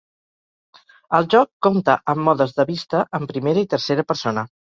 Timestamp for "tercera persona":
3.77-4.49